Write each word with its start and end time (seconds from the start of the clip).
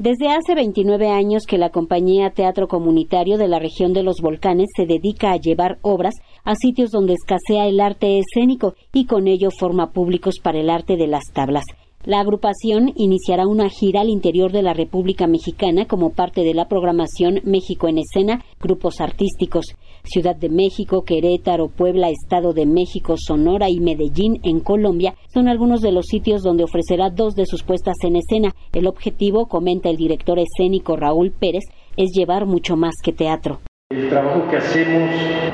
Desde 0.00 0.30
hace 0.30 0.54
29 0.54 1.10
años 1.10 1.42
que 1.46 1.58
la 1.58 1.68
compañía 1.68 2.30
Teatro 2.30 2.68
Comunitario 2.68 3.36
de 3.36 3.48
la 3.48 3.58
región 3.58 3.92
de 3.92 4.02
los 4.02 4.22
Volcanes 4.22 4.68
se 4.74 4.86
dedica 4.86 5.30
a 5.30 5.36
llevar 5.36 5.78
obras 5.82 6.14
a 6.42 6.54
sitios 6.54 6.90
donde 6.90 7.12
escasea 7.12 7.66
el 7.66 7.80
arte 7.80 8.18
escénico 8.18 8.72
y 8.94 9.04
con 9.04 9.28
ello 9.28 9.50
forma 9.50 9.92
públicos 9.92 10.36
para 10.42 10.58
el 10.58 10.70
arte 10.70 10.96
de 10.96 11.06
las 11.06 11.24
tablas. 11.34 11.64
La 12.06 12.20
agrupación 12.20 12.94
iniciará 12.96 13.46
una 13.46 13.68
gira 13.68 14.00
al 14.00 14.08
interior 14.08 14.52
de 14.52 14.62
la 14.62 14.72
República 14.72 15.26
Mexicana 15.26 15.84
como 15.84 16.14
parte 16.14 16.40
de 16.40 16.54
la 16.54 16.66
programación 16.66 17.42
México 17.44 17.88
en 17.88 17.98
Escena, 17.98 18.42
grupos 18.58 19.02
artísticos. 19.02 19.66
Ciudad 20.04 20.34
de 20.34 20.48
México, 20.48 21.02
Querétaro, 21.04 21.68
Puebla, 21.68 22.08
Estado 22.08 22.54
de 22.54 22.64
México, 22.64 23.16
Sonora 23.18 23.68
y 23.68 23.80
Medellín 23.80 24.40
en 24.44 24.60
Colombia 24.60 25.14
son 25.34 25.46
algunos 25.46 25.82
de 25.82 25.92
los 25.92 26.06
sitios 26.06 26.40
donde 26.42 26.64
ofrecerá 26.64 27.10
dos 27.10 27.34
de 27.34 27.44
sus 27.44 27.62
puestas 27.64 27.96
en 28.02 28.16
escena. 28.16 28.54
El 28.72 28.86
objetivo, 28.86 29.46
comenta 29.46 29.90
el 29.90 29.98
director 29.98 30.38
escénico 30.38 30.96
Raúl 30.96 31.32
Pérez, 31.32 31.64
es 31.98 32.12
llevar 32.14 32.46
mucho 32.46 32.76
más 32.76 32.94
que 33.04 33.12
teatro. 33.12 33.60
El 33.90 34.08
trabajo 34.08 34.48
que 34.48 34.56
hacemos 34.56 35.10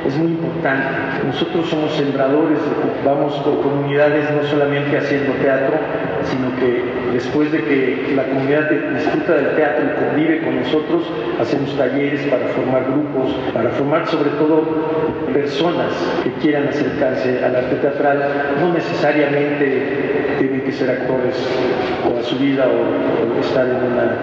es 0.07 0.19
muy 0.19 0.33
importante. 0.33 1.27
Nosotros 1.27 1.71
somos 1.71 1.91
sembradores, 1.93 2.61
vamos 3.03 3.35
por 3.39 3.63
comunidades 3.63 4.31
no 4.31 4.45
solamente 4.45 4.99
haciendo 4.99 5.33
teatro, 5.41 5.79
sino 6.31 6.55
que 6.57 7.13
después 7.13 7.53
de 7.53 7.63
que 7.63 8.13
la 8.15 8.25
comunidad 8.25 8.71
disfruta 8.71 9.35
del 9.35 9.57
teatro 9.57 9.85
y 9.85 10.05
convive 10.05 10.43
con 10.43 10.57
nosotros, 10.57 11.05
hacemos 11.41 11.77
talleres 11.77 12.23
para 12.23 12.47
formar 12.49 12.85
grupos, 12.85 13.35
para 13.53 13.71
formar 13.71 14.07
sobre 14.07 14.31
todo 14.31 14.63
personas 15.33 15.93
que 16.25 16.31
quieran 16.43 16.69
acercarse 16.69 17.45
al 17.45 17.57
arte 17.57 17.77
teatral, 17.77 18.25
no 18.61 18.73
necesariamente 18.73 20.37
tienen 20.39 20.63
que 20.63 20.73
ser 20.73 20.91
actores 20.91 21.37
toda 22.05 22.23
su 22.23 22.37
vida 22.39 22.67
o, 22.67 23.41
estar 23.41 23.67
en 23.67 23.93
una 23.93 24.17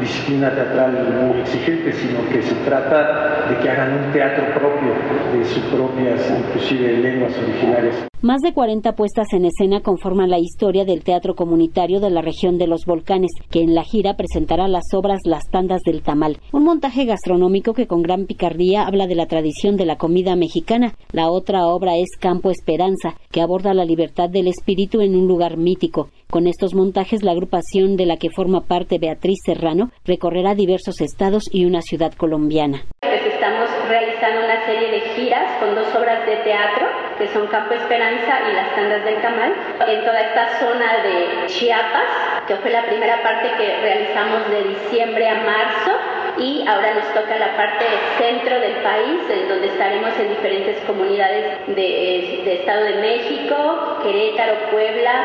disciplina 0.00 0.50
teatral 0.50 0.92
muy 1.20 1.40
exigente, 1.40 1.92
sino 1.92 2.28
que 2.30 2.42
se 2.42 2.54
trata 2.64 3.46
de 3.48 3.56
que 3.58 3.68
hagan 3.68 4.04
un 4.04 4.12
teatro 4.12 4.44
propio 4.54 4.92
de 5.36 5.44
sus 5.44 5.62
propias, 5.64 6.30
inclusive 6.30 6.98
lenguas 6.98 7.32
originarias. 7.38 8.11
Más 8.22 8.40
de 8.40 8.54
40 8.54 8.92
puestas 8.92 9.32
en 9.32 9.46
escena 9.46 9.80
conforman 9.80 10.30
la 10.30 10.38
historia 10.38 10.84
del 10.84 11.02
teatro 11.02 11.34
comunitario 11.34 11.98
de 11.98 12.08
la 12.08 12.22
región 12.22 12.56
de 12.56 12.68
los 12.68 12.84
volcanes, 12.86 13.32
que 13.50 13.62
en 13.62 13.74
la 13.74 13.82
gira 13.82 14.14
presentará 14.14 14.68
las 14.68 14.84
obras 14.94 15.22
Las 15.24 15.42
Tandas 15.50 15.80
del 15.82 16.02
Tamal, 16.02 16.38
un 16.52 16.62
montaje 16.62 17.04
gastronómico 17.04 17.74
que 17.74 17.88
con 17.88 18.00
gran 18.00 18.26
picardía 18.26 18.86
habla 18.86 19.08
de 19.08 19.16
la 19.16 19.26
tradición 19.26 19.76
de 19.76 19.86
la 19.86 19.96
comida 19.96 20.36
mexicana. 20.36 20.94
La 21.10 21.32
otra 21.32 21.66
obra 21.66 21.96
es 21.96 22.16
Campo 22.16 22.52
Esperanza, 22.52 23.16
que 23.32 23.40
aborda 23.40 23.74
la 23.74 23.84
libertad 23.84 24.30
del 24.30 24.46
espíritu 24.46 25.00
en 25.00 25.16
un 25.16 25.26
lugar 25.26 25.56
mítico. 25.56 26.10
Con 26.30 26.46
estos 26.46 26.74
montajes, 26.74 27.24
la 27.24 27.32
agrupación 27.32 27.96
de 27.96 28.06
la 28.06 28.18
que 28.18 28.30
forma 28.30 28.60
parte 28.60 29.00
Beatriz 29.00 29.38
Serrano 29.44 29.90
recorrerá 30.04 30.54
diversos 30.54 31.00
estados 31.00 31.50
y 31.50 31.64
una 31.64 31.82
ciudad 31.82 32.12
colombiana. 32.12 32.84
Estamos 33.02 33.68
realizando 33.88 34.44
una 34.44 34.64
serie 34.64 34.92
de 34.92 35.00
giras 35.16 35.58
con 35.58 35.74
dos 35.74 35.88
obras 35.96 36.24
de 36.24 36.36
teatro, 36.44 37.01
que 37.18 37.28
son 37.28 37.46
Campo 37.48 37.74
Esperanza 37.74 38.40
y 38.50 38.54
Las 38.54 38.74
Tandas 38.74 39.04
del 39.04 39.20
Tamal, 39.22 39.52
en 39.86 40.04
toda 40.04 40.20
esta 40.20 40.48
zona 40.60 41.02
de 41.02 41.46
Chiapas, 41.46 42.08
que 42.46 42.56
fue 42.56 42.70
la 42.70 42.82
primera 42.82 43.22
parte 43.22 43.50
que 43.56 43.80
realizamos 43.80 44.48
de 44.50 44.62
diciembre 44.64 45.28
a 45.28 45.34
marzo 45.34 45.92
y 46.38 46.66
ahora 46.66 46.94
nos 46.94 47.06
toca 47.14 47.36
la 47.36 47.56
parte 47.56 47.84
centro 48.18 48.58
del 48.58 48.74
país, 48.76 49.20
en 49.30 49.48
donde 49.48 49.66
estaremos 49.68 50.18
en 50.18 50.28
diferentes 50.30 50.78
comunidades 50.84 51.66
de, 51.66 52.52
Estado 52.52 52.84
de 52.84 52.94
México, 52.94 53.98
Querétaro, 54.02 54.70
Puebla, 54.70 55.24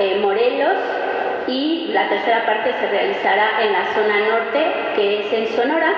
eh, 0.00 0.18
Morelos 0.20 0.76
y 1.46 1.88
la 1.92 2.08
tercera 2.08 2.44
parte 2.44 2.72
se 2.78 2.86
realizará 2.88 3.62
en 3.62 3.72
la 3.72 3.84
zona 3.94 4.28
norte, 4.28 4.66
que 4.94 5.20
es 5.20 5.32
en 5.32 5.46
Sonora, 5.56 5.92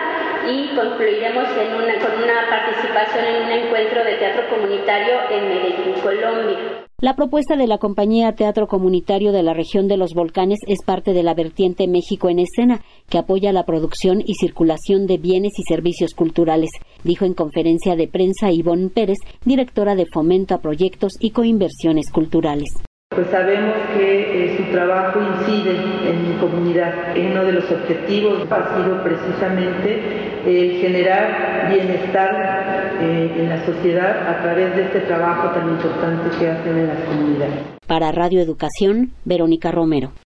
y 0.49 0.75
concluiremos 0.75 1.45
en 1.57 1.75
una, 1.75 1.99
con 1.99 2.23
una 2.23 2.49
participación 2.49 3.25
en 3.25 3.43
un 3.45 3.51
encuentro 3.51 4.05
de 4.05 4.17
teatro 4.17 4.49
comunitario 4.49 5.15
en 5.31 5.49
Medellín, 5.49 5.95
Colombia. 6.03 6.87
La 7.03 7.17
propuesta 7.17 7.57
de 7.57 7.67
la 7.67 7.79
compañía 7.79 8.35
Teatro 8.35 8.67
Comunitario 8.67 9.33
de 9.33 9.43
la 9.43 9.55
región 9.55 9.89
de 9.89 9.97
los 9.97 10.13
Volcanes 10.13 10.59
es 10.67 10.85
parte 10.85 11.15
de 11.15 11.23
la 11.23 11.33
vertiente 11.33 11.89
México 11.89 12.29
en 12.29 12.41
escena, 12.41 12.83
que 13.09 13.17
apoya 13.17 13.55
la 13.55 13.65
producción 13.65 14.21
y 14.21 14.35
circulación 14.35 15.07
de 15.07 15.17
bienes 15.17 15.53
y 15.59 15.63
servicios 15.63 16.13
culturales, 16.13 16.69
dijo 17.03 17.25
en 17.25 17.33
conferencia 17.33 17.97
de 17.97 18.07
prensa 18.07 18.53
Ivonne 18.53 18.91
Pérez, 18.91 19.17
directora 19.47 19.95
de 19.95 20.05
Fomento 20.13 20.55
a 20.55 20.59
Proyectos 20.61 21.13
y 21.19 21.31
Coinversiones 21.31 22.11
Culturales. 22.13 22.69
Pues 23.13 23.27
sabemos 23.29 23.75
que 23.97 24.45
eh, 24.45 24.57
su 24.57 24.71
trabajo 24.71 25.19
incide 25.21 25.75
en 26.09 26.29
mi 26.29 26.39
comunidad. 26.39 26.95
Uno 27.17 27.43
de 27.45 27.55
los 27.55 27.69
objetivos 27.69 28.47
ha 28.49 28.77
sido 28.77 29.03
precisamente 29.03 30.01
el 30.47 30.81
generar 30.81 31.73
bienestar 31.73 32.31
eh, 33.01 33.35
en 33.37 33.49
la 33.49 33.67
sociedad 33.67 34.29
a 34.29 34.41
través 34.43 34.77
de 34.77 34.83
este 34.85 35.01
trabajo 35.01 35.49
tan 35.51 35.71
importante 35.71 36.31
que 36.39 36.51
hacen 36.51 36.77
en 36.79 36.87
las 36.87 37.01
comunidades. 37.01 37.65
Para 37.85 38.13
Radio 38.13 38.41
Educación, 38.41 39.11
Verónica 39.25 39.73
Romero. 39.73 40.13